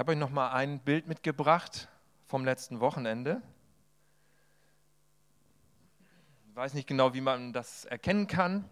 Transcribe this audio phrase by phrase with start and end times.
[0.00, 1.86] habe euch noch mal ein Bild mitgebracht
[2.24, 3.42] vom letzten Wochenende.
[6.48, 8.64] Ich weiß nicht genau, wie man das erkennen kann,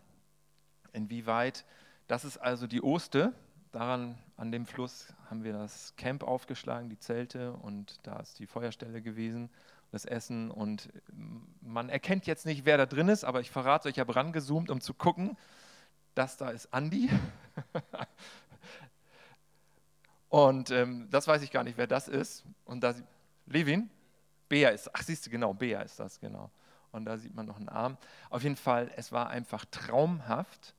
[0.94, 1.66] inwieweit.
[2.06, 3.34] Das ist also die Oste.
[3.72, 8.46] Daran, an dem Fluss, haben wir das Camp aufgeschlagen, die Zelte und da ist die
[8.46, 9.50] Feuerstelle gewesen,
[9.92, 10.50] das Essen.
[10.50, 10.88] Und
[11.60, 14.70] man erkennt jetzt nicht, wer da drin ist, aber ich verrate euch, ich habe rangezoomt,
[14.70, 15.36] um zu gucken.
[16.14, 17.10] Das da ist Andi.
[20.28, 22.44] Und ähm, das weiß ich gar nicht, wer das ist.
[22.64, 22.94] Und da
[23.46, 23.90] Levin?
[24.48, 26.50] Bea ist, ach siehst du, genau, Bea ist das, genau.
[26.90, 27.98] Und da sieht man noch einen Arm.
[28.30, 30.74] Auf jeden Fall, es war einfach traumhaft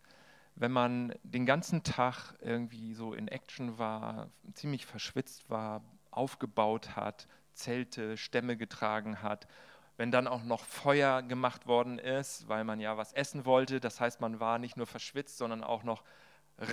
[0.60, 7.28] wenn man den ganzen Tag irgendwie so in Action war, ziemlich verschwitzt war, aufgebaut hat,
[7.54, 9.48] Zelte, Stämme getragen hat,
[9.96, 14.02] wenn dann auch noch Feuer gemacht worden ist, weil man ja was essen wollte, das
[14.02, 16.04] heißt, man war nicht nur verschwitzt, sondern auch noch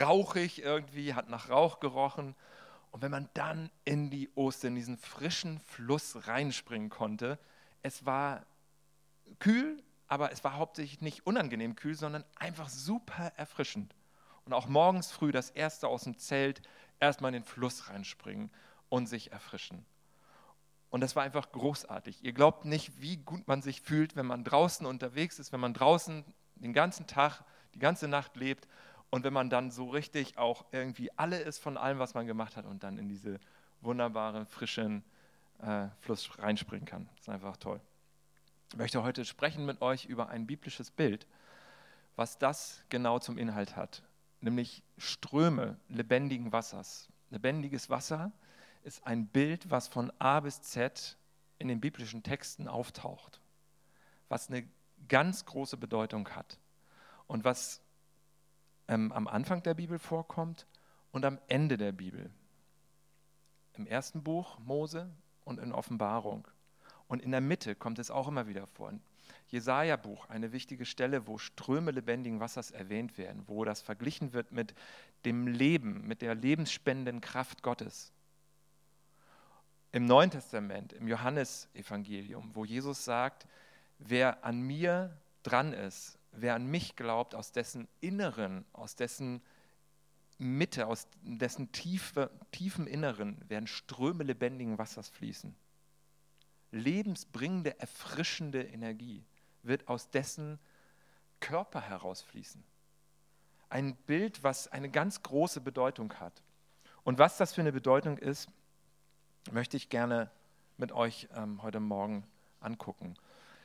[0.00, 2.34] rauchig irgendwie, hat nach Rauch gerochen.
[2.96, 7.38] Und wenn man dann in die Oster, in diesen frischen Fluss reinspringen konnte,
[7.82, 8.46] es war
[9.38, 13.94] kühl, aber es war hauptsächlich nicht unangenehm kühl, sondern einfach super erfrischend.
[14.46, 16.62] Und auch morgens früh das erste aus dem Zelt
[16.98, 18.50] erstmal in den Fluss reinspringen
[18.88, 19.84] und sich erfrischen.
[20.88, 22.24] Und das war einfach großartig.
[22.24, 25.74] Ihr glaubt nicht, wie gut man sich fühlt, wenn man draußen unterwegs ist, wenn man
[25.74, 27.44] draußen den ganzen Tag,
[27.74, 28.66] die ganze Nacht lebt
[29.10, 32.56] und wenn man dann so richtig auch irgendwie alle ist von allem, was man gemacht
[32.56, 33.38] hat und dann in diese
[33.80, 35.04] wunderbaren, frischen
[35.60, 37.08] äh, Fluss reinspringen kann.
[37.12, 37.80] Das ist einfach toll.
[38.70, 41.26] Ich möchte heute sprechen mit euch über ein biblisches Bild,
[42.16, 44.02] was das genau zum Inhalt hat,
[44.40, 47.08] nämlich Ströme lebendigen Wassers.
[47.30, 48.32] Lebendiges Wasser
[48.82, 51.16] ist ein Bild, was von A bis Z
[51.58, 53.40] in den biblischen Texten auftaucht,
[54.28, 54.68] was eine
[55.08, 56.58] ganz große Bedeutung hat
[57.26, 57.80] und was
[58.88, 60.66] ähm, am Anfang der Bibel vorkommt
[61.12, 62.30] und am Ende der Bibel.
[63.74, 65.10] Im ersten Buch Mose
[65.44, 66.48] und in Offenbarung.
[67.08, 68.92] Und in der Mitte kommt es auch immer wieder vor.
[69.48, 74.74] Jesaja-Buch, eine wichtige Stelle, wo Ströme lebendigen Wassers erwähnt werden, wo das verglichen wird mit
[75.24, 78.12] dem Leben, mit der lebensspendenden Kraft Gottes.
[79.92, 83.46] Im Neuen Testament, im Johannesevangelium, wo Jesus sagt,
[83.98, 89.42] wer an mir dran ist, wer an mich glaubt, aus dessen Inneren, aus dessen
[90.38, 95.56] Mitte, aus dessen tiefe, tiefen Inneren werden Ströme lebendigen Wassers fließen
[96.70, 99.24] lebensbringende, erfrischende Energie
[99.62, 100.58] wird aus dessen
[101.40, 102.62] Körper herausfließen.
[103.68, 106.42] Ein Bild, was eine ganz große Bedeutung hat.
[107.02, 108.48] Und was das für eine Bedeutung ist,
[109.50, 110.30] möchte ich gerne
[110.76, 112.26] mit euch ähm, heute Morgen
[112.60, 113.14] angucken.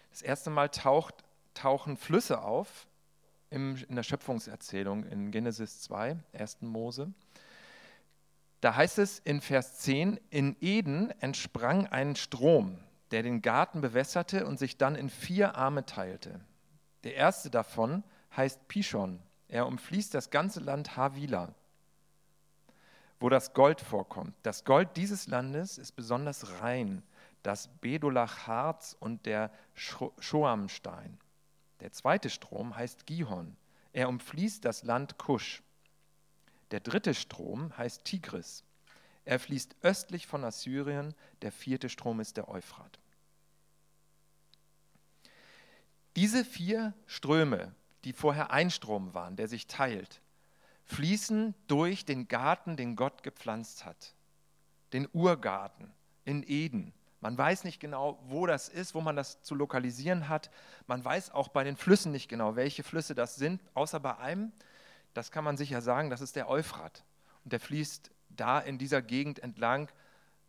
[0.09, 1.23] Das erste Mal taucht,
[1.53, 2.87] tauchen Flüsse auf
[3.49, 6.61] im, in der Schöpfungserzählung in Genesis 2, 1.
[6.61, 7.13] Mose.
[8.61, 12.77] Da heißt es in Vers 10, in Eden entsprang ein Strom,
[13.09, 16.39] der den Garten bewässerte und sich dann in vier Arme teilte.
[17.03, 18.03] Der erste davon
[18.35, 19.19] heißt Pishon.
[19.47, 21.53] Er umfließt das ganze Land Havila,
[23.19, 24.33] wo das Gold vorkommt.
[24.43, 27.03] Das Gold dieses Landes ist besonders rein,
[27.43, 31.17] das Bedolach-Harz und der Schoamstein.
[31.81, 33.57] Der zweite Strom heißt Gihon.
[33.91, 35.61] Er umfließt das Land Kusch.
[36.71, 38.63] Der dritte Strom heißt Tigris.
[39.25, 41.13] Er fließt östlich von Assyrien.
[41.41, 42.99] Der vierte Strom ist der Euphrat.
[46.15, 50.21] Diese vier Ströme, die vorher ein Strom waren, der sich teilt,
[50.85, 54.13] fließen durch den Garten, den Gott gepflanzt hat.
[54.93, 55.91] Den Urgarten
[56.25, 56.93] in Eden.
[57.21, 60.49] Man weiß nicht genau, wo das ist, wo man das zu lokalisieren hat.
[60.87, 64.51] Man weiß auch bei den Flüssen nicht genau, welche Flüsse das sind, außer bei einem.
[65.13, 67.03] Das kann man sicher sagen, das ist der Euphrat.
[67.43, 69.89] Und der fließt da in dieser Gegend entlang,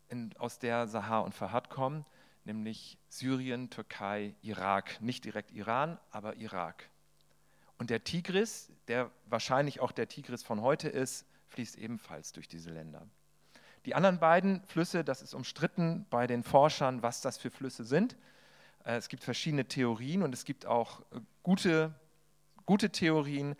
[0.09, 2.05] in, aus der Sahar und Fahad kommen
[2.45, 5.01] nämlich Syrien, Türkei, Irak.
[5.01, 6.89] Nicht direkt Iran, aber Irak.
[7.77, 12.69] Und der Tigris, der wahrscheinlich auch der Tigris von heute ist, fließt ebenfalls durch diese
[12.69, 13.07] Länder.
[13.85, 18.15] Die anderen beiden Flüsse, das ist umstritten bei den Forschern, was das für Flüsse sind.
[18.85, 21.93] Äh, es gibt verschiedene Theorien und es gibt auch äh, gute,
[22.65, 23.55] gute Theorien,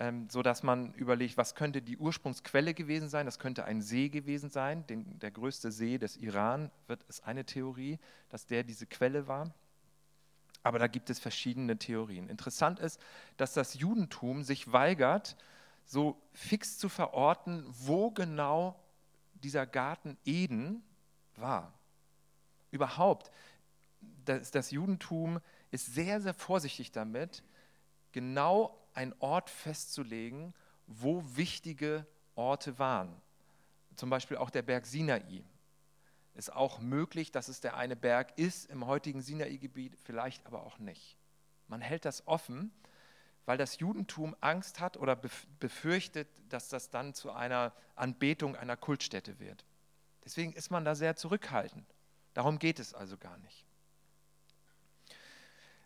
[0.00, 3.26] ähm, sodass man überlegt, was könnte die Ursprungsquelle gewesen sein.
[3.26, 4.86] Das könnte ein See gewesen sein.
[4.86, 7.98] Den, der größte See des Iran wird, ist eine Theorie,
[8.30, 9.52] dass der diese Quelle war.
[10.64, 12.28] Aber da gibt es verschiedene Theorien.
[12.28, 13.00] Interessant ist,
[13.36, 15.36] dass das Judentum sich weigert,
[15.84, 18.76] so fix zu verorten, wo genau
[19.42, 20.82] dieser Garten Eden
[21.36, 21.72] war.
[22.70, 23.30] Überhaupt,
[24.24, 25.40] das, das Judentum
[25.70, 27.42] ist sehr, sehr vorsichtig damit,
[28.12, 30.54] genau einen Ort festzulegen,
[30.86, 33.20] wo wichtige Orte waren.
[33.96, 35.42] zum Beispiel auch der Berg Sinai.
[36.34, 40.78] Ist auch möglich, dass es der eine Berg ist im heutigen Sinai-Gebiet, vielleicht aber auch
[40.78, 41.16] nicht.
[41.66, 42.70] Man hält das offen,
[43.48, 49.40] weil das Judentum Angst hat oder befürchtet, dass das dann zu einer Anbetung einer Kultstätte
[49.40, 49.64] wird.
[50.22, 51.86] Deswegen ist man da sehr zurückhaltend.
[52.34, 53.64] Darum geht es also gar nicht.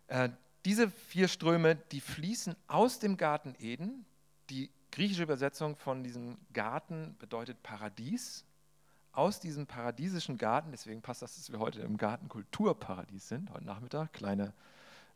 [0.09, 0.31] Äh,
[0.65, 4.07] diese vier Ströme, die fließen aus dem Garten Eden.
[4.51, 8.45] Die griechische Übersetzung von diesem Garten bedeutet Paradies.
[9.13, 13.67] Aus diesem paradiesischen Garten, deswegen passt das, dass wir heute im Garten Kulturparadies sind, heute
[13.67, 14.53] Nachmittag, kleine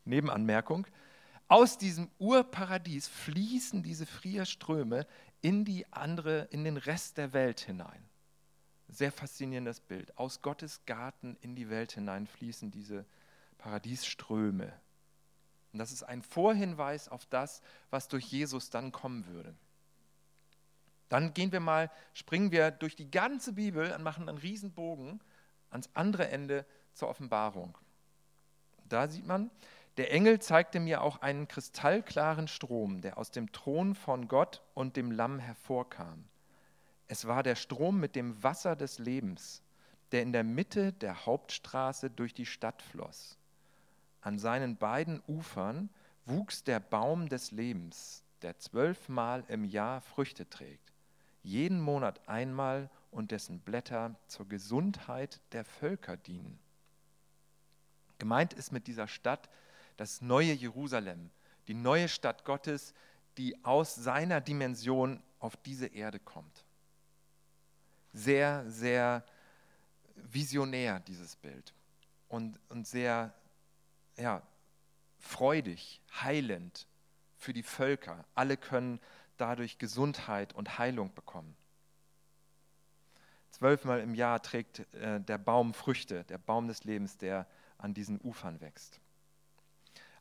[0.05, 0.87] Nebenanmerkung.
[1.47, 5.07] Aus diesem Urparadies fließen diese vier Ströme
[5.41, 8.03] in die andere, in den Rest der Welt hinein.
[8.89, 10.17] Sehr faszinierendes Bild.
[10.17, 13.05] Aus Gottes Garten in die Welt hinein fließen diese
[13.57, 14.73] Paradiesströme.
[15.73, 19.55] Und das ist ein Vorhinweis auf das, was durch Jesus dann kommen würde.
[21.09, 25.21] Dann gehen wir mal, springen wir durch die ganze Bibel und machen einen Riesenbogen
[25.69, 27.77] ans andere Ende zur Offenbarung.
[28.85, 29.49] Da sieht man,
[29.97, 34.95] der Engel zeigte mir auch einen kristallklaren Strom, der aus dem Thron von Gott und
[34.95, 36.25] dem Lamm hervorkam.
[37.07, 39.63] Es war der Strom mit dem Wasser des Lebens,
[40.11, 43.37] der in der Mitte der Hauptstraße durch die Stadt floss.
[44.21, 45.89] An seinen beiden Ufern
[46.25, 50.93] wuchs der Baum des Lebens, der zwölfmal im Jahr Früchte trägt,
[51.41, 56.59] jeden Monat einmal und dessen Blätter zur Gesundheit der Völker dienen.
[58.17, 59.49] Gemeint ist mit dieser Stadt
[59.97, 61.29] das neue Jerusalem,
[61.67, 62.93] die neue Stadt Gottes,
[63.37, 66.65] die aus seiner Dimension auf diese Erde kommt.
[68.13, 69.23] Sehr, sehr
[70.15, 71.73] visionär, dieses Bild.
[72.29, 73.33] Und, und sehr
[74.17, 74.41] ja,
[75.19, 76.87] freudig, heilend
[77.35, 78.25] für die Völker.
[78.33, 78.99] Alle können
[79.37, 81.55] dadurch Gesundheit und Heilung bekommen.
[83.51, 87.47] Zwölfmal im Jahr trägt äh, der Baum Früchte, der Baum des Lebens, der
[87.77, 88.99] an diesen Ufern wächst.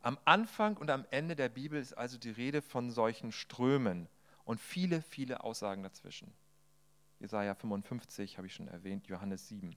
[0.03, 4.09] Am Anfang und am Ende der Bibel ist also die Rede von solchen Strömen
[4.45, 6.33] und viele, viele Aussagen dazwischen.
[7.19, 9.77] Jesaja 55 habe ich schon erwähnt, Johannes 7.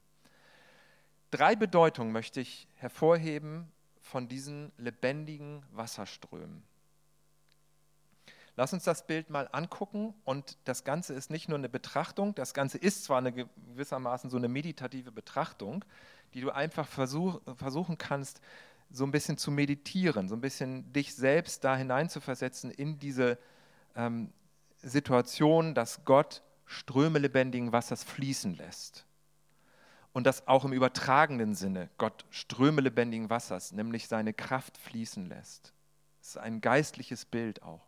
[1.31, 3.71] Drei Bedeutungen möchte ich hervorheben
[4.01, 6.63] von diesen lebendigen Wasserströmen.
[8.55, 12.53] Lass uns das Bild mal angucken und das Ganze ist nicht nur eine Betrachtung, das
[12.53, 15.85] Ganze ist zwar eine gewissermaßen so eine meditative Betrachtung,
[16.33, 18.41] die du einfach versuch, versuchen kannst,
[18.89, 23.37] so ein bisschen zu meditieren, so ein bisschen dich selbst da hineinzuversetzen in diese
[23.95, 24.31] ähm,
[24.81, 29.05] Situation, dass Gott Ströme lebendigen Wassers fließen lässt
[30.13, 35.73] und das auch im übertragenen Sinne Gott Ströme lebendigen Wassers, nämlich seine Kraft fließen lässt.
[36.19, 37.85] Das ist ein geistliches Bild auch.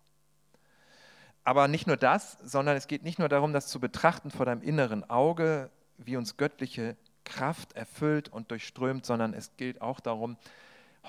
[1.44, 4.62] Aber nicht nur das, sondern es geht nicht nur darum, das zu betrachten vor deinem
[4.62, 10.38] inneren Auge, wie uns göttliche Kraft erfüllt und durchströmt, sondern es gilt auch darum,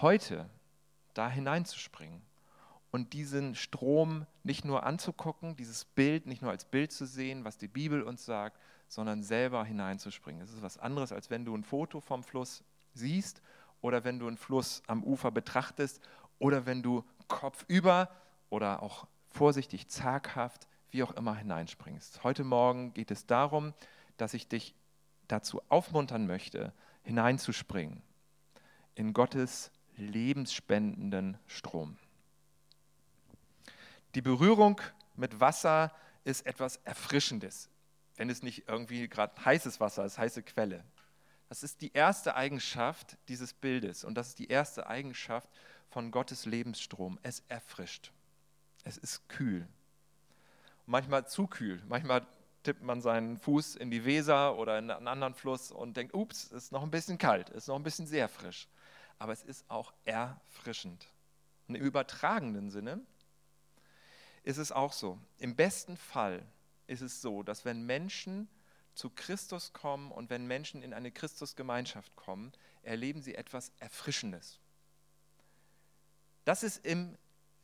[0.00, 0.49] heute
[1.15, 2.23] da hineinzuspringen
[2.91, 7.59] und diesen Strom nicht nur anzugucken, dieses Bild nicht nur als Bild zu sehen, was
[7.59, 8.59] die Bibel uns sagt,
[8.89, 10.43] sondern selber hineinzuspringen.
[10.43, 12.62] Es ist was anderes, als wenn du ein Foto vom Fluss
[12.94, 13.41] siehst
[13.81, 16.00] oder wenn du einen Fluss am Ufer betrachtest
[16.38, 18.11] oder wenn du kopfüber
[18.50, 22.23] oder auch vorsichtig, zaghaft, wie auch immer hineinspringst.
[22.23, 23.73] Heute Morgen geht es darum,
[24.19, 24.75] dass ich dich
[25.29, 28.02] dazu aufmuntern möchte, hineinzuspringen
[28.95, 29.71] in Gottes
[30.06, 31.97] lebensspendenden Strom.
[34.14, 34.80] Die Berührung
[35.16, 35.92] mit Wasser
[36.25, 37.71] ist etwas Erfrischendes
[38.16, 40.85] wenn es nicht irgendwie gerade heißes Wasser ist, heiße Quelle.
[41.49, 45.49] Das ist die erste Eigenschaft dieses Bildes und das ist die erste Eigenschaft
[45.90, 47.18] von Gottes Lebensstrom.
[47.23, 48.12] Es erfrischt.
[48.85, 49.66] Es ist kühl.
[50.87, 51.82] Manchmal zu kühl.
[51.88, 52.26] Manchmal
[52.62, 56.52] tippt man seinen Fuß in die Weser oder in einen anderen Fluss und denkt, ups,
[56.52, 58.68] ist noch ein bisschen kalt, ist noch ein bisschen sehr frisch.
[59.23, 61.07] Aber es ist auch erfrischend.
[61.69, 63.00] Und im übertragenen Sinne
[64.43, 65.17] ist es auch so.
[65.38, 66.45] Im besten Fall
[66.88, 68.49] ist es so, dass wenn Menschen
[68.95, 72.50] zu Christus kommen und wenn Menschen in eine Christusgemeinschaft kommen,
[72.83, 74.59] erleben sie etwas Erfrischendes.
[76.45, 77.17] Das ist im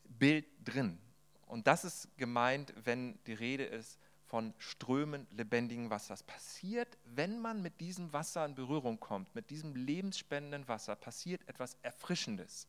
[0.05, 0.97] Bild drin.
[1.45, 6.21] Und das ist gemeint, wenn die Rede ist von Strömen lebendigen Wassers.
[6.21, 11.75] Passiert, wenn man mit diesem Wasser in Berührung kommt, mit diesem lebensspendenden Wasser, passiert etwas
[11.81, 12.67] Erfrischendes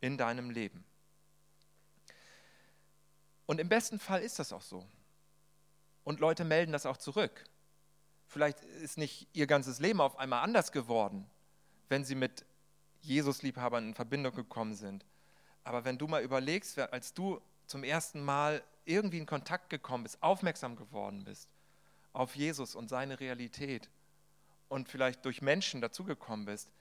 [0.00, 0.84] in deinem Leben.
[3.46, 4.84] Und im besten Fall ist das auch so.
[6.02, 7.44] Und Leute melden das auch zurück.
[8.26, 11.30] Vielleicht ist nicht ihr ganzes Leben auf einmal anders geworden,
[11.88, 12.44] wenn sie mit
[13.02, 15.06] Jesus-Liebhabern in Verbindung gekommen sind.
[15.62, 20.22] Aber wenn du mal überlegst, als du zum ersten Mal irgendwie in Kontakt gekommen bist,
[20.22, 21.48] aufmerksam geworden bist
[22.12, 23.90] auf Jesus und seine Realität
[24.68, 26.72] und vielleicht durch Menschen dazugekommen bist,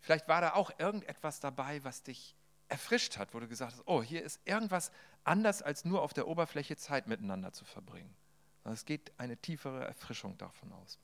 [0.00, 2.34] vielleicht war da auch irgendetwas dabei, was dich
[2.68, 4.90] erfrischt hat, wo du gesagt hast, oh, hier ist irgendwas
[5.24, 8.16] anders als nur auf der Oberfläche Zeit miteinander zu verbringen.
[8.64, 10.98] Es geht eine tiefere Erfrischung davon aus.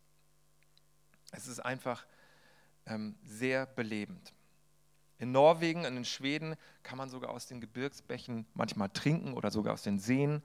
[1.33, 2.07] Es ist einfach
[2.87, 4.33] ähm, sehr belebend.
[5.19, 9.75] In Norwegen und in Schweden kann man sogar aus den Gebirgsbächen manchmal trinken oder sogar
[9.75, 10.43] aus den Seen.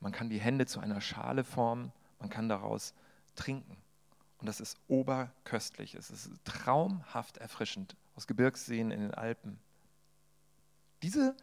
[0.00, 2.94] Man kann die Hände zu einer Schale formen, man kann daraus
[3.34, 3.76] trinken.
[4.38, 9.58] Und das ist oberköstlich, es ist traumhaft erfrischend aus Gebirgsseen in den Alpen.
[11.02, 11.36] Diese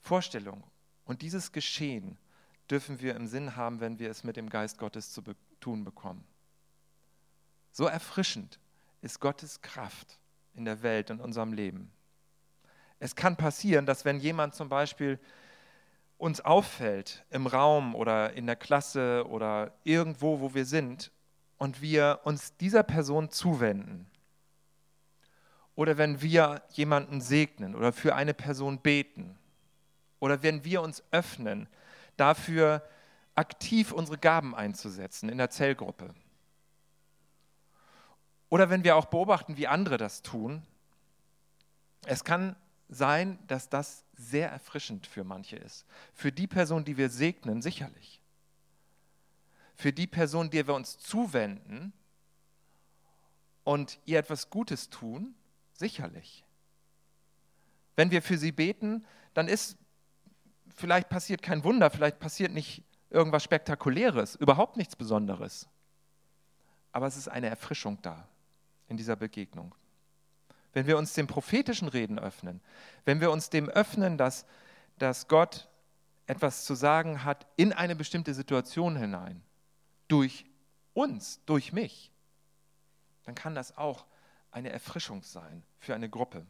[0.00, 0.62] Vorstellung
[1.04, 2.18] und dieses Geschehen
[2.70, 5.22] dürfen wir im Sinn haben, wenn wir es mit dem Geist Gottes zu
[5.60, 6.24] tun bekommen.
[7.72, 8.58] So erfrischend
[9.00, 10.18] ist Gottes Kraft
[10.54, 11.90] in der Welt, in unserem Leben.
[13.02, 15.18] Es kann passieren, dass wenn jemand zum Beispiel
[16.18, 21.10] uns auffällt im Raum oder in der Klasse oder irgendwo, wo wir sind,
[21.58, 24.08] und wir uns dieser Person zuwenden,
[25.74, 29.36] oder wenn wir jemanden segnen oder für eine Person beten,
[30.20, 31.66] oder wenn wir uns öffnen,
[32.16, 32.88] dafür
[33.34, 36.14] aktiv unsere Gaben einzusetzen in der Zellgruppe,
[38.48, 40.62] oder wenn wir auch beobachten, wie andere das tun,
[42.06, 42.54] es kann
[42.94, 45.86] sein, dass das sehr erfrischend für manche ist.
[46.14, 48.20] Für die Person, die wir segnen, sicherlich.
[49.74, 51.92] Für die Person, der wir uns zuwenden
[53.64, 55.34] und ihr etwas Gutes tun,
[55.72, 56.44] sicherlich.
[57.96, 59.76] Wenn wir für sie beten, dann ist
[60.74, 65.68] vielleicht passiert kein Wunder, vielleicht passiert nicht irgendwas Spektakuläres, überhaupt nichts Besonderes.
[66.92, 68.28] Aber es ist eine Erfrischung da
[68.88, 69.74] in dieser Begegnung.
[70.72, 72.60] Wenn wir uns dem prophetischen Reden öffnen,
[73.04, 74.46] wenn wir uns dem öffnen, dass,
[74.98, 75.68] dass Gott
[76.26, 79.42] etwas zu sagen hat in eine bestimmte Situation hinein,
[80.08, 80.46] durch
[80.94, 82.10] uns, durch mich,
[83.24, 84.06] dann kann das auch
[84.50, 86.46] eine Erfrischung sein für eine Gruppe,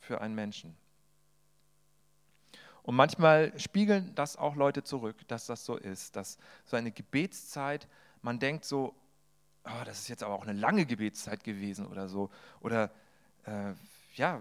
[0.00, 0.76] für einen Menschen.
[2.82, 7.86] Und manchmal spiegeln das auch Leute zurück, dass das so ist, dass so eine Gebetszeit,
[8.22, 8.94] man denkt so,
[9.64, 12.30] oh, das ist jetzt aber auch eine lange Gebetszeit gewesen oder so.
[12.60, 12.90] Oder
[13.48, 13.74] äh,
[14.14, 14.40] ja,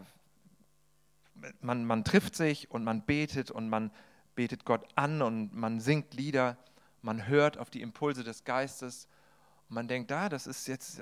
[1.61, 3.91] man, man trifft sich und man betet und man
[4.35, 6.57] betet Gott an und man singt Lieder,
[7.01, 9.07] man hört auf die Impulse des Geistes
[9.69, 11.01] und man denkt, ah, das ist jetzt,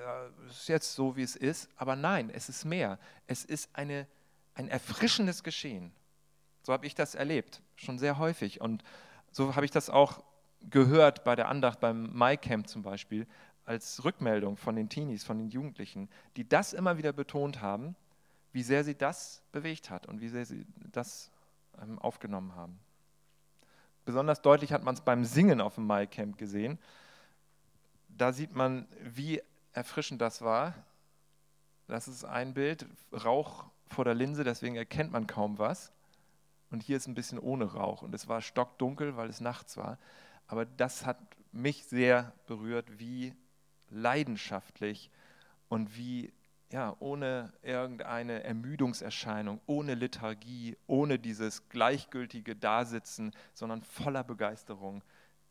[0.49, 1.69] ist jetzt so, wie es ist.
[1.77, 2.99] Aber nein, es ist mehr.
[3.27, 4.07] Es ist eine,
[4.55, 5.91] ein erfrischendes Geschehen.
[6.63, 8.59] So habe ich das erlebt, schon sehr häufig.
[8.61, 8.83] Und
[9.31, 10.23] so habe ich das auch
[10.69, 13.27] gehört bei der Andacht beim MyCamp zum Beispiel,
[13.65, 17.95] als Rückmeldung von den Teenies, von den Jugendlichen, die das immer wieder betont haben,
[18.51, 21.31] wie sehr sie das bewegt hat und wie sehr sie das
[21.81, 22.79] ähm, aufgenommen haben.
[24.05, 26.77] Besonders deutlich hat man es beim Singen auf dem MyCamp gesehen.
[28.07, 29.41] Da sieht man, wie
[29.73, 30.75] erfrischend das war.
[31.87, 35.91] Das ist ein Bild, Rauch vor der Linse, deswegen erkennt man kaum was.
[36.71, 38.03] Und hier ist ein bisschen ohne Rauch.
[38.03, 39.97] Und es war stockdunkel, weil es nachts war.
[40.47, 41.17] Aber das hat
[41.51, 43.33] mich sehr berührt, wie
[43.89, 45.09] leidenschaftlich
[45.69, 46.33] und wie
[46.71, 55.03] ja, ohne irgendeine Ermüdungserscheinung, ohne Lethargie, ohne dieses gleichgültige Dasitzen, sondern voller Begeisterung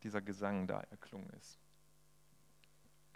[0.03, 1.59] dieser Gesang da erklungen ist.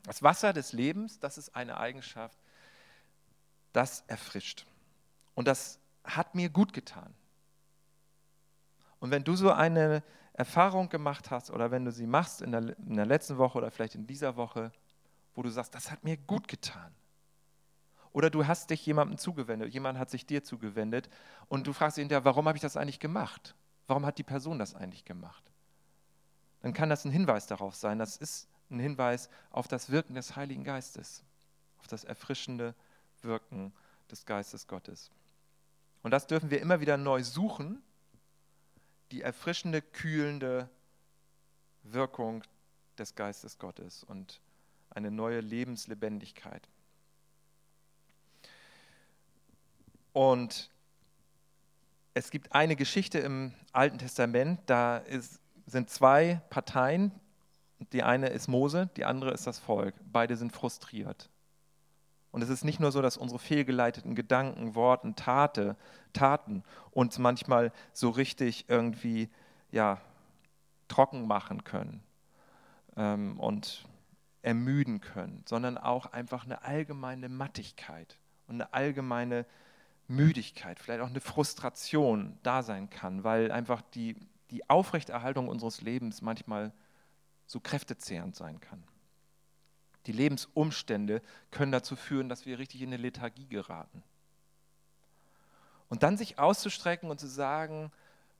[0.04, 2.38] Das Wasser des Lebens, das ist eine Eigenschaft,
[3.72, 4.66] das erfrischt.
[5.34, 7.14] Und das hat mir gut getan.
[9.00, 12.76] Und wenn du so eine Erfahrung gemacht hast oder wenn du sie machst in der,
[12.78, 14.72] in der letzten Woche oder vielleicht in dieser Woche,
[15.38, 16.92] wo du sagst, das hat mir gut getan.
[18.10, 21.08] Oder du hast dich jemandem zugewendet, jemand hat sich dir zugewendet
[21.46, 23.54] und du fragst ihn, warum habe ich das eigentlich gemacht?
[23.86, 25.44] Warum hat die Person das eigentlich gemacht?
[26.60, 28.00] Dann kann das ein Hinweis darauf sein.
[28.00, 31.22] Das ist ein Hinweis auf das Wirken des Heiligen Geistes,
[31.78, 32.74] auf das erfrischende
[33.22, 33.72] Wirken
[34.10, 35.12] des Geistes Gottes.
[36.02, 37.80] Und das dürfen wir immer wieder neu suchen,
[39.12, 40.68] die erfrischende, kühlende
[41.84, 42.42] Wirkung
[42.98, 44.02] des Geistes Gottes.
[44.02, 44.40] Und
[44.98, 46.68] eine neue Lebenslebendigkeit.
[50.12, 50.70] Und
[52.14, 57.12] es gibt eine Geschichte im Alten Testament, da ist, sind zwei Parteien.
[57.92, 59.94] Die eine ist Mose, die andere ist das Volk.
[60.12, 61.30] Beide sind frustriert.
[62.32, 65.76] Und es ist nicht nur so, dass unsere fehlgeleiteten Gedanken, Worten, Tate,
[66.12, 69.30] Taten uns manchmal so richtig irgendwie
[69.70, 70.00] ja,
[70.88, 72.02] trocken machen können
[72.96, 73.87] ähm, und
[74.48, 79.44] ermüden können, sondern auch einfach eine allgemeine Mattigkeit und eine allgemeine
[80.06, 84.16] Müdigkeit, vielleicht auch eine Frustration da sein kann, weil einfach die,
[84.50, 86.72] die Aufrechterhaltung unseres Lebens manchmal
[87.46, 88.82] so kräftezehrend sein kann.
[90.06, 94.02] Die Lebensumstände können dazu führen, dass wir richtig in eine Lethargie geraten.
[95.90, 97.92] Und dann sich auszustrecken und zu sagen,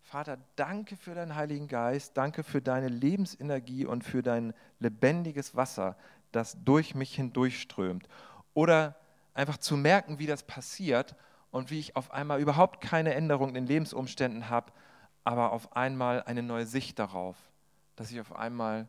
[0.09, 5.99] Vater, danke für deinen Heiligen Geist, danke für deine Lebensenergie und für dein lebendiges Wasser,
[6.33, 8.09] das durch mich hindurchströmt.
[8.55, 8.97] Oder
[9.35, 11.15] einfach zu merken, wie das passiert
[11.51, 14.73] und wie ich auf einmal überhaupt keine Änderung in den Lebensumständen habe,
[15.25, 17.37] aber auf einmal eine neue Sicht darauf,
[17.95, 18.89] dass ich auf einmal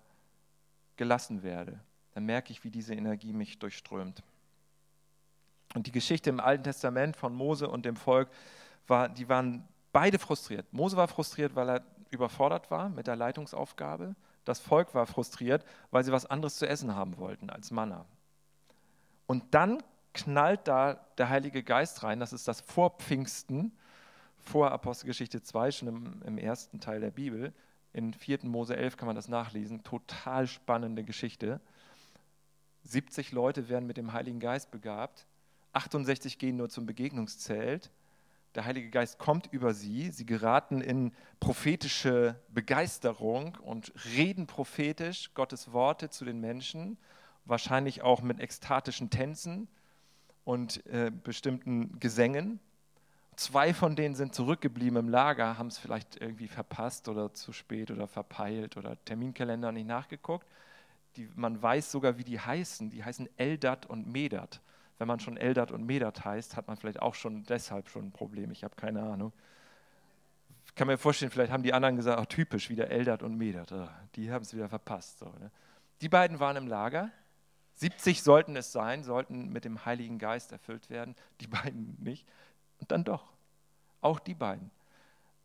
[0.96, 1.82] gelassen werde.
[2.14, 4.24] Dann merke ich, wie diese Energie mich durchströmt.
[5.76, 8.30] Und die Geschichte im Alten Testament von Mose und dem Volk,
[8.88, 10.72] war, die waren beide frustriert.
[10.72, 14.16] Mose war frustriert, weil er überfordert war mit der Leitungsaufgabe.
[14.46, 18.06] Das Volk war frustriert, weil sie was anderes zu essen haben wollten als Manna.
[19.28, 22.20] Und dann knallt da der Heilige Geist rein.
[22.20, 23.72] Das ist das Vorpfingsten,
[24.40, 27.54] vor Apostelgeschichte 2, schon im, im ersten Teil der Bibel.
[27.94, 28.40] In 4.
[28.44, 29.84] Mose 11 kann man das nachlesen.
[29.84, 31.60] Total spannende Geschichte.
[32.84, 35.28] 70 Leute werden mit dem Heiligen Geist begabt.
[35.74, 37.92] 68 gehen nur zum Begegnungszelt
[38.56, 45.72] der Heilige Geist kommt über sie, sie geraten in prophetische Begeisterung und reden prophetisch Gottes
[45.72, 46.98] Worte zu den Menschen,
[47.46, 49.68] wahrscheinlich auch mit ekstatischen Tänzen
[50.46, 52.60] und äh, bestimmten Gesängen.
[53.36, 57.92] Zwei von denen sind zurückgeblieben im Lager, haben es vielleicht irgendwie verpasst oder zu spät
[57.92, 60.48] oder verpeilt oder Terminkalender nicht nachgeguckt.
[61.16, 62.90] Die, man weiß sogar, wie die heißen.
[62.90, 64.60] Die heißen Eldat und Medat
[65.00, 68.12] wenn man schon Eldat und Medat heißt, hat man vielleicht auch schon deshalb schon ein
[68.12, 68.52] Problem.
[68.52, 69.34] Ich habe keine Ahnung.
[70.68, 73.72] Ich kann mir vorstellen, vielleicht haben die anderen gesagt, ach, typisch, wieder Eldat und Medat.
[73.72, 75.20] Oh, die haben es wieder verpasst.
[75.20, 75.52] So, ne?
[76.02, 77.12] Die beiden waren im Lager.
[77.76, 81.16] 70 sollten es sein, sollten mit dem Heiligen Geist erfüllt werden.
[81.40, 82.28] Die beiden nicht.
[82.80, 83.32] Und dann doch.
[84.02, 84.70] Auch die beiden.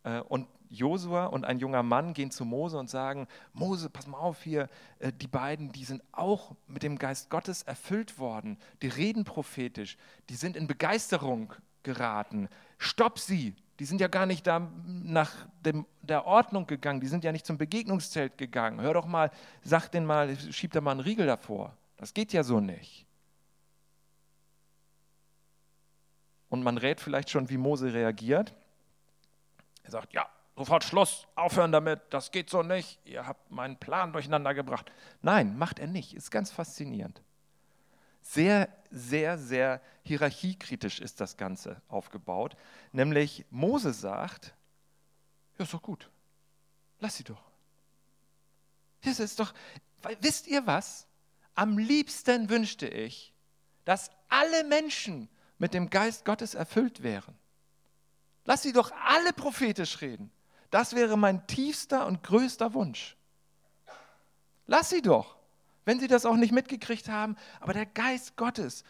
[0.04, 4.18] Äh, und Josua und ein junger Mann gehen zu Mose und sagen, Mose, pass mal
[4.18, 4.68] auf hier,
[4.98, 9.96] äh, die beiden, die sind auch mit dem Geist Gottes erfüllt worden, die reden prophetisch,
[10.28, 11.52] die sind in Begeisterung
[11.82, 12.48] geraten.
[12.78, 15.32] Stopp sie, die sind ja gar nicht da nach
[15.64, 18.80] dem, der Ordnung gegangen, die sind ja nicht zum Begegnungszelt gegangen.
[18.80, 19.30] Hör doch mal,
[19.62, 21.76] sag den mal, schieb da mal einen Riegel davor.
[21.96, 23.06] Das geht ja so nicht.
[26.48, 28.54] Und man rät vielleicht schon, wie Mose reagiert.
[29.84, 34.12] Er sagt, ja, sofort Schluss, aufhören damit, das geht so nicht, ihr habt meinen Plan
[34.12, 34.90] durcheinander gebracht.
[35.22, 37.22] Nein, macht er nicht, ist ganz faszinierend.
[38.22, 42.56] Sehr, sehr, sehr hierarchiekritisch ist das Ganze aufgebaut.
[42.92, 44.54] Nämlich Mose sagt,
[45.58, 46.10] ja, ist doch gut,
[47.00, 47.42] lass sie doch.
[49.02, 49.52] Das ist doch,
[50.20, 51.06] wisst ihr was?
[51.54, 53.34] Am liebsten wünschte ich,
[53.84, 57.38] dass alle Menschen mit dem Geist Gottes erfüllt wären.
[58.44, 60.30] Lass sie doch alle prophetisch reden.
[60.70, 63.16] Das wäre mein tiefster und größter Wunsch.
[64.66, 65.36] Lass sie doch,
[65.84, 67.36] wenn sie das auch nicht mitgekriegt haben.
[67.60, 68.84] Aber der Geist Gottes,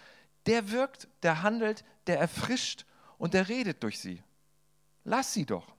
[0.46, 2.84] der wirkt, der handelt, der erfrischt
[3.18, 4.22] und der redet durch sie.
[5.04, 5.74] Lass sie doch.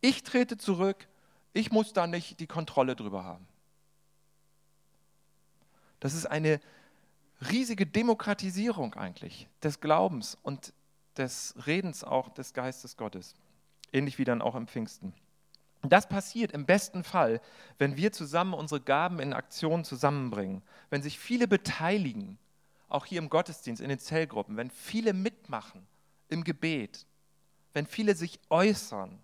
[0.00, 1.08] Ich trete zurück,
[1.52, 3.46] ich muss da nicht die Kontrolle drüber haben.
[6.00, 6.60] Das ist eine
[7.50, 10.72] riesige Demokratisierung eigentlich des Glaubens und
[11.16, 13.34] des Redens auch des Geistes Gottes.
[13.92, 15.12] Ähnlich wie dann auch im Pfingsten.
[15.82, 17.40] Das passiert im besten Fall,
[17.78, 22.38] wenn wir zusammen unsere Gaben in Aktion zusammenbringen, wenn sich viele beteiligen,
[22.88, 25.86] auch hier im Gottesdienst, in den Zellgruppen, wenn viele mitmachen
[26.28, 27.06] im Gebet,
[27.74, 29.18] wenn viele sich äußern,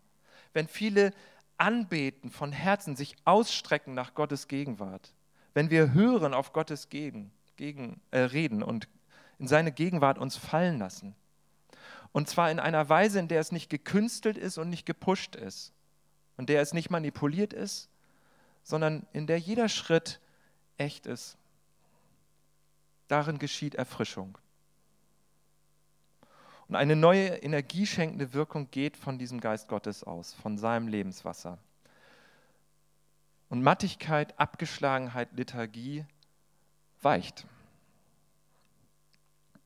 [0.53, 1.13] wenn viele
[1.59, 5.13] anbeten von Herzen, sich ausstrecken nach Gottes Gegenwart,
[5.55, 8.89] wenn wir hören auf Gottes Gegen, gegen, äh, Reden und
[9.39, 11.15] in seine Gegenwart uns fallen lassen,
[12.13, 15.73] und zwar in einer Weise, in der es nicht gekünstelt ist und nicht gepusht ist.
[16.37, 17.89] Und der es nicht manipuliert ist,
[18.63, 20.21] sondern in der jeder Schritt
[20.77, 21.37] echt ist.
[23.09, 24.39] Darin geschieht Erfrischung.
[26.69, 31.59] Und eine neue energieschenkende Wirkung geht von diesem Geist Gottes aus, von seinem Lebenswasser.
[33.49, 36.05] Und Mattigkeit, Abgeschlagenheit, Lethargie
[37.01, 37.47] weicht.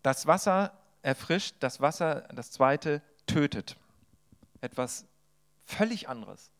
[0.03, 3.77] Das Wasser erfrischt, das Wasser, das zweite, tötet.
[4.61, 5.07] Etwas
[5.65, 6.51] völlig anderes.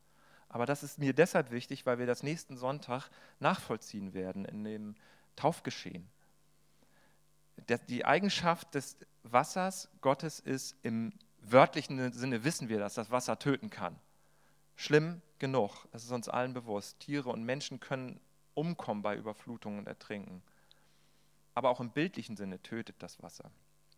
[0.49, 3.09] Aber das ist mir deshalb wichtig, weil wir das nächsten Sonntag
[3.41, 4.95] nachvollziehen werden in dem
[5.35, 6.09] Taufgeschehen.
[7.89, 13.71] Die Eigenschaft des Wassers Gottes ist im wörtlichen Sinne, wissen wir, dass das Wasser töten
[13.71, 13.99] kann.
[14.77, 17.01] Schlimm genug, das ist uns allen bewusst.
[17.01, 18.21] Tiere und Menschen können
[18.55, 20.43] umkommen bei Überflutungen und Ertrinken.
[21.55, 23.51] Aber auch im bildlichen Sinne tötet das Wasser.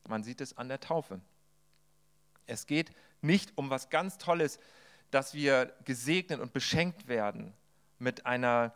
[0.08, 1.20] Man sieht es an der Taufe.
[2.46, 4.58] Es geht nicht um was ganz Tolles,
[5.10, 7.54] dass wir gesegnet und beschenkt werden
[7.98, 8.74] mit einer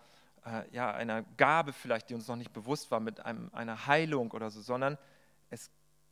[0.49, 4.31] äh, ja, einer Gabe vielleicht, die uns noch nicht bewusst war, mit einem, einer Heilung
[4.31, 4.99] oder so, sondern
[5.51, 5.71] es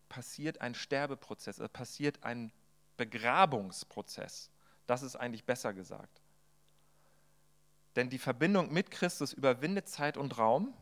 [0.08, 2.52] passiert ein Sterbeprozess, es passiert ein
[2.96, 4.50] Begrabungsprozess.
[4.86, 6.22] Das ist eigentlich besser gesagt.
[7.96, 10.74] Denn die Verbindung mit Christus überwindet Zeit und Raum.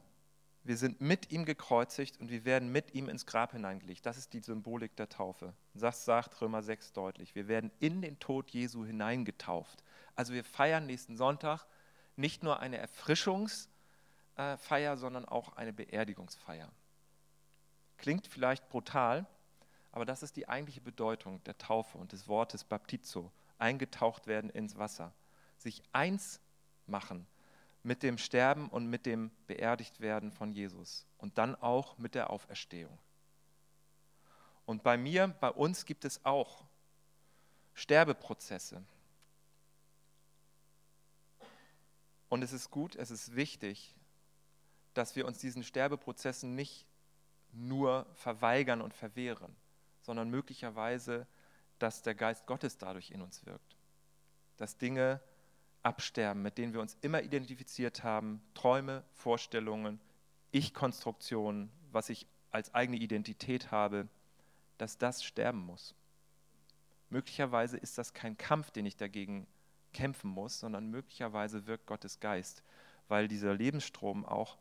[0.64, 4.06] Wir sind mit ihm gekreuzigt und wir werden mit ihm ins Grab hineingelegt.
[4.06, 5.52] Das ist die Symbolik der Taufe.
[5.74, 7.34] Das sagt Römer 6 deutlich.
[7.34, 9.84] Wir werden in den Tod Jesu hineingetauft.
[10.16, 11.66] Also wir feiern nächsten Sonntag
[12.16, 16.72] nicht nur eine Erfrischungsfeier, sondern auch eine Beerdigungsfeier.
[17.98, 19.26] Klingt vielleicht brutal,
[19.92, 24.78] aber das ist die eigentliche Bedeutung der Taufe und des Wortes Baptizo, eingetaucht werden ins
[24.78, 25.12] Wasser,
[25.58, 26.40] sich eins
[26.86, 27.26] machen
[27.84, 32.98] mit dem Sterben und mit dem Beerdigtwerden von Jesus und dann auch mit der Auferstehung.
[34.64, 36.64] Und bei mir, bei uns gibt es auch
[37.74, 38.82] Sterbeprozesse.
[42.30, 43.94] Und es ist gut, es ist wichtig,
[44.94, 46.86] dass wir uns diesen Sterbeprozessen nicht
[47.52, 49.54] nur verweigern und verwehren,
[50.00, 51.26] sondern möglicherweise,
[51.78, 53.76] dass der Geist Gottes dadurch in uns wirkt.
[54.56, 55.20] Dass Dinge
[55.84, 60.00] absterben, mit denen wir uns immer identifiziert haben, Träume, Vorstellungen,
[60.50, 64.08] Ich-Konstruktionen, was ich als eigene Identität habe,
[64.78, 65.94] dass das sterben muss.
[67.10, 69.46] Möglicherweise ist das kein Kampf, den ich dagegen
[69.92, 72.62] kämpfen muss, sondern möglicherweise wirkt Gottes Geist,
[73.08, 74.56] weil dieser Lebensstrom auch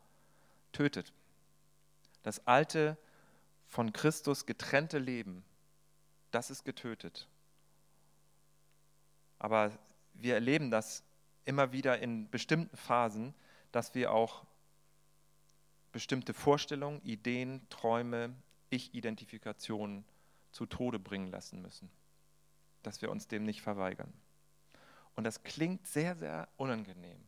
[0.71, 1.13] tötet.
[2.21, 2.97] Das alte,
[3.67, 5.43] von Christus getrennte Leben,
[6.29, 7.27] das ist getötet.
[9.39, 9.71] Aber
[10.13, 11.03] wir erleben das
[11.45, 13.34] immer wieder in bestimmten Phasen,
[13.71, 14.45] dass wir auch
[15.91, 18.36] bestimmte Vorstellungen, Ideen, Träume,
[18.69, 20.06] Ich-Identifikationen
[20.51, 21.89] zu Tode bringen lassen müssen.
[22.82, 24.13] Dass wir uns dem nicht verweigern.
[25.15, 27.23] Und das klingt sehr, sehr unangenehm,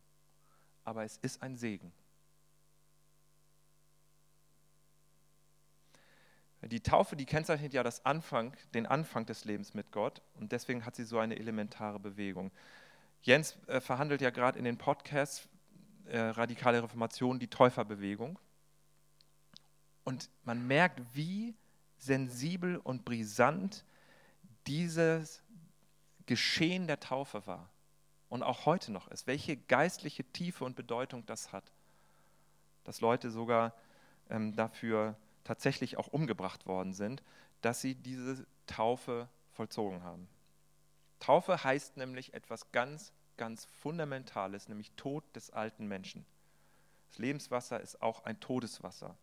[0.84, 1.94] aber es ist ein Segen.
[6.62, 10.96] Die Taufe, die kennzeichnet ja Anfang, den Anfang des Lebens mit Gott und deswegen hat
[10.96, 12.52] sie so eine elementare Bewegung.
[13.22, 15.48] Jens äh, verhandelt ja gerade in den Podcasts
[16.06, 18.40] äh, Radikale Reformation die Täuferbewegung
[20.04, 21.56] und man merkt, wie
[21.98, 23.84] sensibel und brisant
[24.68, 25.44] dieses
[26.26, 27.70] Geschehen der Taufe war
[28.30, 31.72] und auch heute noch ist, welche geistliche Tiefe und Bedeutung das hat,
[32.84, 33.74] dass Leute sogar
[34.30, 37.24] ähm, dafür tatsächlich auch umgebracht worden sind,
[37.62, 40.28] dass sie diese Taufe vollzogen haben.
[41.20, 46.26] Taufe heißt nämlich etwas ganz, ganz Fundamentales, nämlich Tod des alten Menschen.
[47.10, 49.18] Das Lebenswasser ist auch ein Todeswasser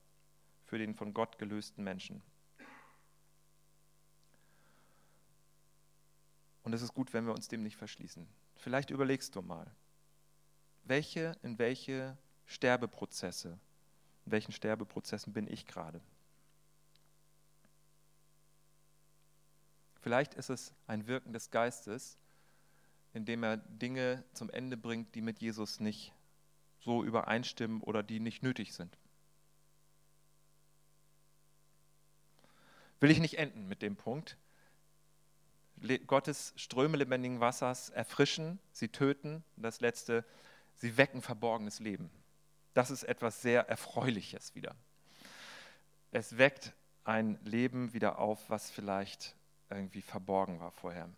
[0.65, 2.23] für den von Gott gelösten Menschen.
[6.63, 8.27] Und es ist gut, wenn wir uns dem nicht verschließen.
[8.57, 9.71] Vielleicht überlegst du mal,
[10.85, 13.59] welche, in welche Sterbeprozesse,
[14.25, 16.01] in welchen Sterbeprozessen bin ich gerade?
[20.03, 22.19] Vielleicht ist es ein Wirken des Geistes,
[23.15, 26.13] indem er Dinge zum Ende bringt, die mit Jesus nicht
[26.81, 28.99] so übereinstimmen oder die nicht nötig sind.
[32.99, 34.37] Will ich nicht enden mit dem Punkt.
[36.07, 39.45] Gottes Ströme lebendigen Wassers erfrischen, sie töten.
[39.57, 40.25] Das letzte,
[40.77, 42.11] sie wecken verborgenes Leben.
[42.75, 44.75] Das ist etwas sehr Erfreuliches wieder.
[46.11, 46.73] Es weckt
[47.05, 49.37] ein Leben wieder auf, was vielleicht
[49.75, 51.09] irgendwie verborgen war vorher.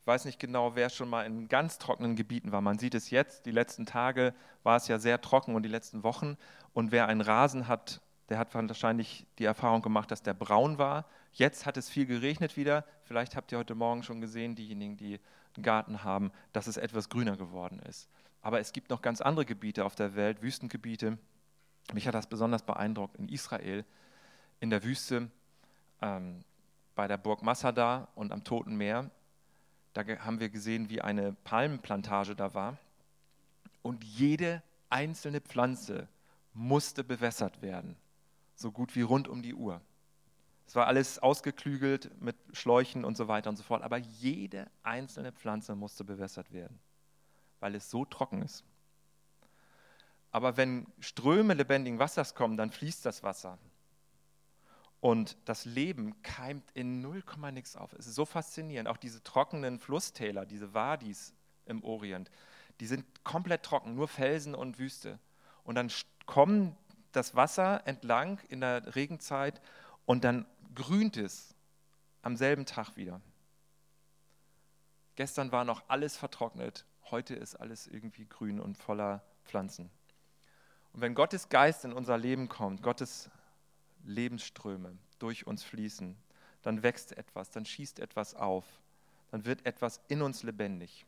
[0.00, 2.60] Ich weiß nicht genau, wer schon mal in ganz trockenen Gebieten war.
[2.60, 6.04] Man sieht es jetzt, die letzten Tage war es ja sehr trocken und die letzten
[6.04, 6.36] Wochen.
[6.72, 11.06] Und wer einen Rasen hat, der hat wahrscheinlich die Erfahrung gemacht, dass der braun war.
[11.32, 12.84] Jetzt hat es viel geregnet wieder.
[13.02, 15.20] Vielleicht habt ihr heute Morgen schon gesehen, diejenigen, die
[15.56, 18.08] einen Garten haben, dass es etwas grüner geworden ist.
[18.42, 21.18] Aber es gibt noch ganz andere Gebiete auf der Welt, Wüstengebiete.
[21.92, 23.84] Mich hat das besonders beeindruckt in Israel,
[24.60, 25.30] in der Wüste.
[26.00, 26.44] Ähm,
[26.96, 29.10] bei der Burg Masada und am Toten Meer.
[29.92, 32.78] Da haben wir gesehen, wie eine Palmenplantage da war.
[33.82, 36.08] Und jede einzelne Pflanze
[36.54, 37.96] musste bewässert werden,
[38.56, 39.80] so gut wie rund um die Uhr.
[40.66, 45.32] Es war alles ausgeklügelt mit Schläuchen und so weiter und so fort, aber jede einzelne
[45.32, 46.80] Pflanze musste bewässert werden,
[47.60, 48.64] weil es so trocken ist.
[50.32, 53.58] Aber wenn Ströme lebendigen Wassers kommen, dann fließt das Wasser.
[55.06, 57.92] Und das Leben keimt in 0, nix auf.
[57.92, 58.88] Es ist so faszinierend.
[58.88, 61.32] Auch diese trockenen Flusstäler, diese Wadis
[61.64, 62.28] im Orient,
[62.80, 65.20] die sind komplett trocken, nur Felsen und Wüste.
[65.62, 65.92] Und dann
[66.26, 66.76] kommt
[67.12, 69.60] das Wasser entlang in der Regenzeit
[70.06, 71.54] und dann grünt es
[72.22, 73.20] am selben Tag wieder.
[75.14, 79.88] Gestern war noch alles vertrocknet, heute ist alles irgendwie grün und voller pflanzen.
[80.92, 83.30] Und wenn Gottes Geist in unser Leben kommt, Gottes
[84.06, 86.16] Lebensströme durch uns fließen,
[86.62, 88.64] dann wächst etwas, dann schießt etwas auf,
[89.30, 91.06] dann wird etwas in uns lebendig.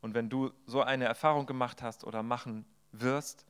[0.00, 3.46] Und wenn du so eine Erfahrung gemacht hast oder machen wirst,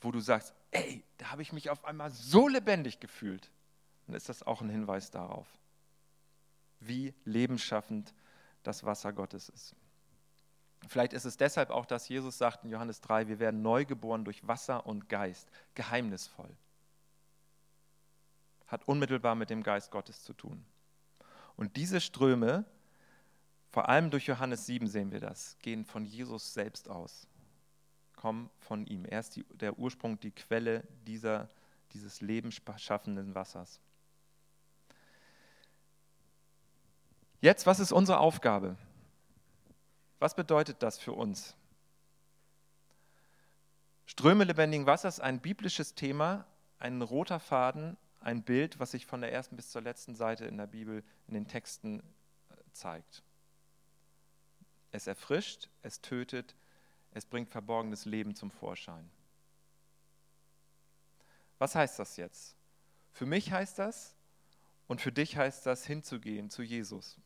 [0.00, 3.50] wo du sagst, ey, da habe ich mich auf einmal so lebendig gefühlt,
[4.06, 5.46] dann ist das auch ein Hinweis darauf,
[6.80, 8.12] wie lebensschaffend
[8.62, 9.74] das Wasser Gottes ist.
[10.88, 14.24] Vielleicht ist es deshalb auch, dass Jesus sagt in Johannes 3, wir werden neu geboren
[14.24, 16.50] durch Wasser und Geist, geheimnisvoll.
[18.66, 20.64] Hat unmittelbar mit dem Geist Gottes zu tun.
[21.56, 22.64] Und diese Ströme,
[23.70, 27.26] vor allem durch Johannes 7 sehen wir das, gehen von Jesus selbst aus,
[28.16, 29.04] kommen von ihm.
[29.04, 31.48] Er ist die, der Ursprung, die Quelle dieser,
[31.92, 33.80] dieses lebensschaffenden Wassers.
[37.40, 38.76] Jetzt, was ist unsere Aufgabe?
[40.22, 41.56] Was bedeutet das für uns?
[44.06, 46.46] Ströme lebendigen Wassers, ein biblisches Thema,
[46.78, 50.58] ein roter Faden, ein Bild, was sich von der ersten bis zur letzten Seite in
[50.58, 53.24] der Bibel, in den Texten äh, zeigt.
[54.92, 56.54] Es erfrischt, es tötet,
[57.10, 59.10] es bringt verborgenes Leben zum Vorschein.
[61.58, 62.54] Was heißt das jetzt?
[63.10, 64.14] Für mich heißt das
[64.86, 67.18] und für dich heißt das hinzugehen zu Jesus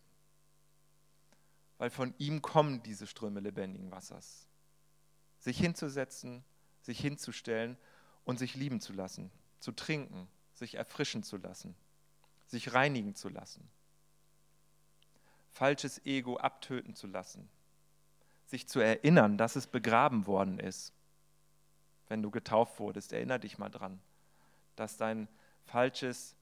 [1.79, 4.47] weil von ihm kommen diese Ströme lebendigen Wassers.
[5.39, 6.45] Sich hinzusetzen,
[6.81, 7.77] sich hinzustellen
[8.25, 11.75] und sich lieben zu lassen, zu trinken, sich erfrischen zu lassen,
[12.47, 13.69] sich reinigen zu lassen,
[15.53, 17.49] falsches Ego abtöten zu lassen,
[18.47, 20.93] sich zu erinnern, dass es begraben worden ist.
[22.09, 24.01] Wenn du getauft wurdest, erinnere dich mal dran,
[24.77, 25.29] dass dein
[25.65, 26.37] falsches,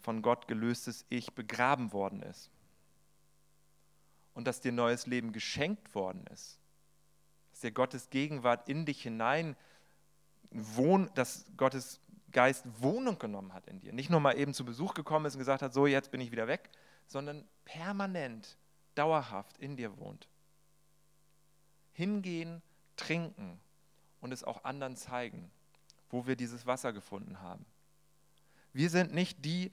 [0.00, 2.50] von Gott gelöstes Ich begraben worden ist
[4.34, 6.58] und dass dir neues Leben geschenkt worden ist.
[7.50, 9.56] Dass dir Gottes Gegenwart in dich hinein
[10.50, 12.00] wohnt, dass Gottes
[12.32, 13.92] Geist Wohnung genommen hat in dir.
[13.92, 16.32] Nicht nur mal eben zu Besuch gekommen ist und gesagt hat, so jetzt bin ich
[16.32, 16.70] wieder weg,
[17.06, 18.56] sondern permanent,
[18.94, 20.28] dauerhaft in dir wohnt.
[21.92, 22.62] Hingehen,
[22.96, 23.60] trinken
[24.20, 25.50] und es auch anderen zeigen,
[26.08, 27.64] wo wir dieses Wasser gefunden haben.
[28.72, 29.70] Wir sind nicht die,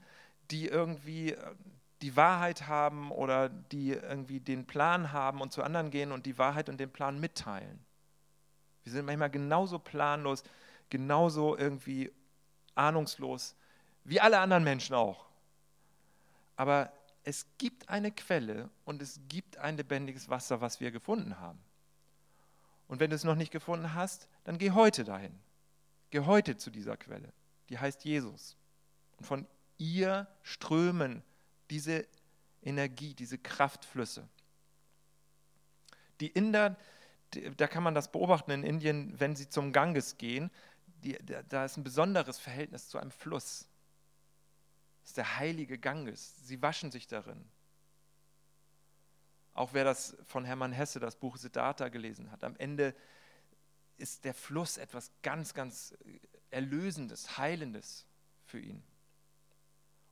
[0.51, 1.55] die irgendwie äh,
[2.01, 6.37] die Wahrheit haben oder die irgendwie den Plan haben und zu anderen gehen und die
[6.37, 7.83] Wahrheit und den Plan mitteilen.
[8.83, 10.43] Wir sind manchmal genauso planlos,
[10.89, 12.11] genauso irgendwie
[12.75, 13.55] ahnungslos
[14.03, 15.25] wie alle anderen Menschen auch.
[16.55, 16.91] Aber
[17.23, 21.59] es gibt eine Quelle und es gibt ein lebendiges Wasser, was wir gefunden haben.
[22.87, 25.37] Und wenn du es noch nicht gefunden hast, dann geh heute dahin.
[26.09, 27.31] Geh heute zu dieser Quelle.
[27.69, 28.57] Die heißt Jesus.
[29.17, 31.21] Und von ihr strömen
[31.69, 32.07] diese
[32.61, 34.27] Energie, diese Kraftflüsse.
[36.19, 36.77] Die Inder,
[37.57, 40.51] da kann man das beobachten in Indien, wenn sie zum Ganges gehen,
[41.03, 43.67] die, da ist ein besonderes Verhältnis zu einem Fluss.
[45.01, 46.35] Das ist der heilige Ganges.
[46.45, 47.49] Sie waschen sich darin.
[49.53, 52.95] Auch wer das von Hermann Hesse, das Buch Siddhartha gelesen hat, am Ende
[53.97, 55.93] ist der Fluss etwas ganz, ganz
[56.51, 58.05] Erlösendes, Heilendes
[58.45, 58.83] für ihn.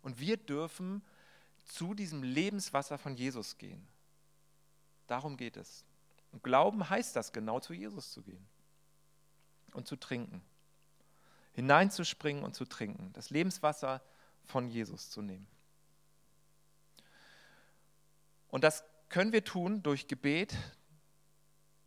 [0.02, 1.02] Und wir dürfen
[1.68, 3.88] zu diesem Lebenswasser von Jesus gehen.
[5.06, 5.86] Darum geht es.
[6.32, 8.46] Und Glauben heißt das, genau zu Jesus zu gehen
[9.74, 10.42] und zu trinken.
[11.54, 13.12] Hineinzuspringen und zu trinken.
[13.14, 14.02] Das Lebenswasser
[14.44, 15.48] von Jesus zu nehmen.
[18.50, 20.56] Und das können wir tun durch Gebet,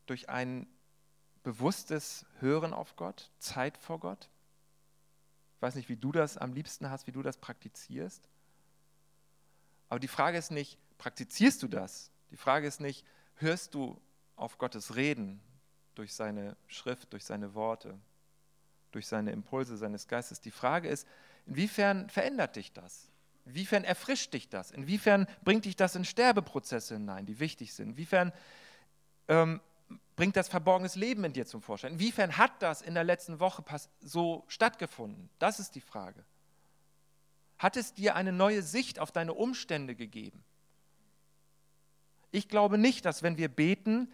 [0.06, 0.66] durch ein
[1.42, 4.28] bewusstes Hören auf Gott, Zeit vor Gott.
[5.56, 8.29] Ich weiß nicht, wie du das am liebsten hast, wie du das praktizierst.
[9.90, 12.10] Aber die Frage ist nicht, praktizierst du das?
[12.30, 14.00] Die Frage ist nicht, hörst du
[14.36, 15.42] auf Gottes Reden
[15.96, 17.98] durch seine Schrift, durch seine Worte,
[18.92, 20.40] durch seine Impulse seines Geistes.
[20.40, 21.06] Die Frage ist,
[21.46, 23.10] inwiefern verändert dich das?
[23.46, 24.70] Inwiefern erfrischt dich das?
[24.70, 27.90] Inwiefern bringt dich das in Sterbeprozesse hinein, die wichtig sind?
[27.90, 28.32] Inwiefern
[29.26, 29.60] ähm,
[30.14, 31.94] bringt das verborgenes Leben in dir zum Vorschein?
[31.94, 33.64] Inwiefern hat das in der letzten Woche
[34.00, 35.30] so stattgefunden?
[35.40, 36.24] Das ist die Frage.
[37.60, 40.42] Hat es dir eine neue Sicht auf deine Umstände gegeben?
[42.30, 44.10] Ich glaube nicht, dass wenn wir beten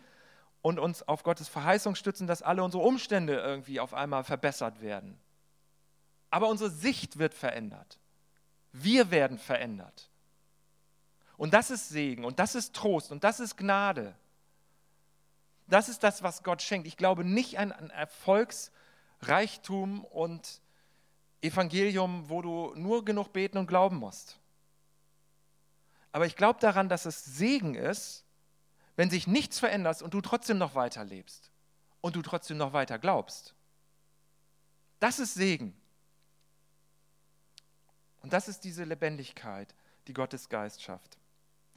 [0.63, 5.17] und uns auf Gottes Verheißung stützen, dass alle unsere Umstände irgendwie auf einmal verbessert werden.
[6.29, 8.01] Aber unsere Sicht wird verändert.
[8.73, 10.11] Wir werden verändert.
[11.37, 14.17] Und das ist Segen und das ist Trost und das ist Gnade.
[15.69, 16.89] Das ist das, was Gott schenkt.
[16.89, 20.61] Ich glaube nicht an Erfolgsreichtum und
[21.47, 24.39] Evangelium, wo du nur genug beten und glauben musst.
[26.13, 28.25] Aber ich glaube daran, dass es Segen ist,
[28.97, 31.51] wenn sich nichts verändert und du trotzdem noch weiter lebst
[32.01, 33.55] und du trotzdem noch weiter glaubst.
[34.99, 35.79] Das ist Segen.
[38.23, 39.75] Und das ist diese Lebendigkeit,
[40.07, 41.19] die Gottes Geist schafft.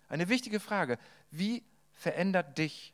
[0.08, 0.98] Eine wichtige Frage,
[1.30, 2.94] wie verändert dich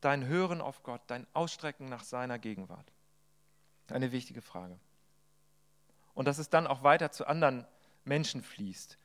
[0.00, 2.92] dein Hören auf Gott, dein Ausstrecken nach seiner Gegenwart?
[3.90, 4.78] Eine wichtige Frage.
[6.14, 7.66] Und dass es dann auch weiter zu anderen
[8.04, 8.98] Menschen fließt,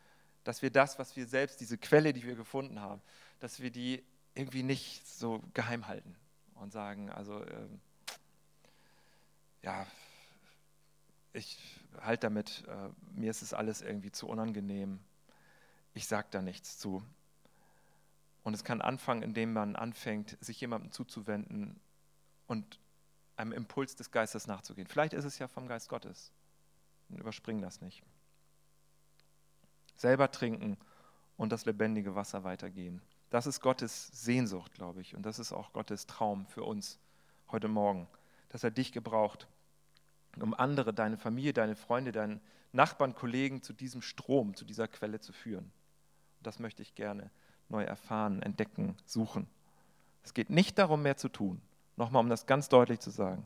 [0.43, 3.01] dass wir das, was wir selbst, diese Quelle, die wir gefunden haben,
[3.39, 6.15] dass wir die irgendwie nicht so geheim halten
[6.55, 7.79] und sagen, also ähm,
[9.61, 9.85] ja,
[11.33, 11.59] ich
[12.01, 14.99] halte damit, äh, mir ist es alles irgendwie zu unangenehm,
[15.93, 17.03] ich sage da nichts zu.
[18.43, 21.79] Und es kann anfangen, indem man anfängt, sich jemandem zuzuwenden
[22.45, 22.79] und
[23.35, 24.87] einem Impuls des Geistes nachzugehen.
[24.87, 26.31] Vielleicht ist es ja vom Geist Gottes.
[27.09, 28.03] Dann überspringen das nicht.
[29.95, 30.77] Selber trinken
[31.37, 33.01] und das lebendige Wasser weitergeben.
[33.29, 35.15] Das ist Gottes Sehnsucht, glaube ich.
[35.15, 36.99] Und das ist auch Gottes Traum für uns
[37.51, 38.07] heute Morgen,
[38.49, 39.47] dass er dich gebraucht,
[40.39, 42.39] um andere, deine Familie, deine Freunde, deine
[42.71, 45.65] Nachbarn, Kollegen zu diesem Strom, zu dieser Quelle zu führen.
[45.65, 47.31] Und das möchte ich gerne
[47.69, 49.47] neu erfahren, entdecken, suchen.
[50.23, 51.61] Es geht nicht darum, mehr zu tun.
[51.95, 53.45] Nochmal, um das ganz deutlich zu sagen.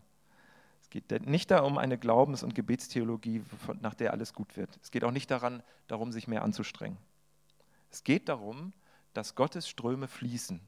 [0.94, 3.44] Es geht nicht darum, eine Glaubens- und Gebetstheologie,
[3.80, 4.78] nach der alles gut wird.
[4.84, 6.98] Es geht auch nicht daran, darum, sich mehr anzustrengen.
[7.90, 8.74] Es geht darum,
[9.14, 10.60] dass Gottes Ströme fließen.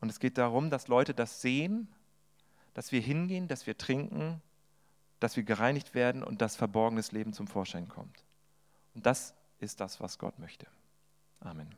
[0.00, 1.88] Und es geht darum, dass Leute das sehen,
[2.72, 4.40] dass wir hingehen, dass wir trinken,
[5.20, 8.24] dass wir gereinigt werden und dass verborgenes Leben zum Vorschein kommt.
[8.94, 10.66] Und das ist das, was Gott möchte.
[11.40, 11.68] Amen.